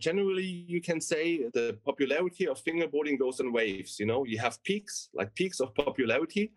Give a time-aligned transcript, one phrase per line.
[0.00, 4.24] generally you can say the popularity of fingerboarding goes in waves you know?
[4.24, 6.52] You have peaks like peaks of popularity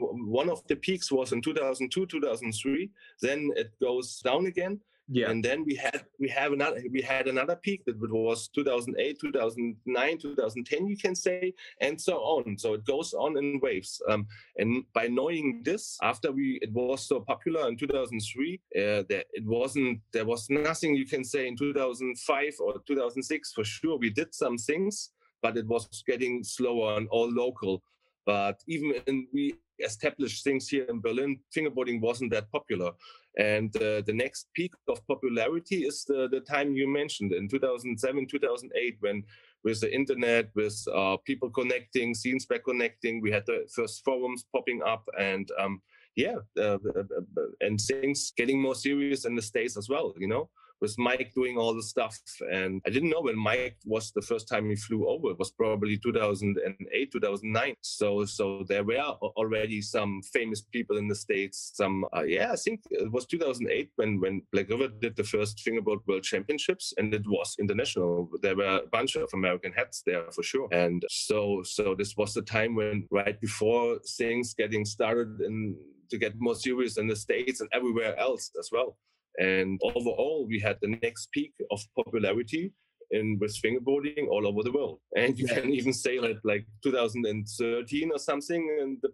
[0.00, 2.90] one of the peaks was in 2002 2003
[3.20, 5.30] then it goes down again yeah.
[5.30, 10.18] And then we had we have another we had another peak that was 2008, 2009,
[10.18, 12.58] 2010, you can say, and so on.
[12.58, 14.02] So it goes on in waves.
[14.08, 14.26] Um,
[14.56, 19.44] and by knowing this, after we it was so popular in 2003, uh, that it
[19.44, 23.98] wasn't there was nothing you can say in 2005 or 2006 for sure.
[23.98, 27.82] We did some things, but it was getting slower and all local.
[28.26, 29.54] But even in we
[29.84, 32.92] established things here in Berlin, fingerboarding wasn't that popular.
[33.38, 38.26] And uh, the next peak of popularity is the, the time you mentioned in 2007,
[38.26, 39.22] 2008, when
[39.62, 44.44] with the internet, with uh, people connecting, scenes by connecting, we had the first forums
[44.54, 45.82] popping up, and um,
[46.14, 50.14] yeah, uh, uh, uh and things getting more serious in the states as well.
[50.18, 50.48] You know,
[50.80, 52.18] with Mike doing all the stuff.
[52.52, 55.30] And I didn't know when Mike was the first time he flew over.
[55.30, 57.74] It was probably 2008, 2009.
[57.80, 61.72] So so there were already some famous people in the states.
[61.74, 65.60] Some uh, yeah, I think it was 2008 when when Black River did the first
[65.60, 68.30] fingerboard world championships, and it was international.
[68.42, 70.68] There were a bunch of American hats there for sure.
[70.72, 75.76] And so so this was the time when right before things getting started and
[76.10, 78.96] to get more serious in the states and everywhere else as well.
[79.38, 82.72] And overall, we had the next peak of popularity
[83.10, 85.00] in with fingerboarding all over the world.
[85.16, 85.60] And you yeah.
[85.60, 89.10] can even say like like 2013 or something, and the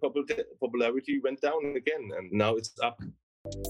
[0.60, 3.00] popularity went down again, and now it's up.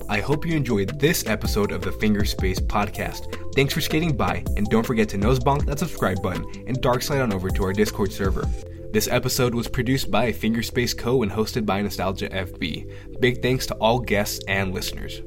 [0.09, 3.34] I hope you enjoyed this episode of the Fingerspace podcast.
[3.55, 7.22] Thanks for skating by, and don't forget to nosebonk that subscribe button and dark slide
[7.22, 8.47] on over to our Discord server.
[8.92, 11.22] This episode was produced by Fingerspace Co.
[11.22, 13.20] and hosted by Nostalgia FB.
[13.20, 15.22] Big thanks to all guests and listeners.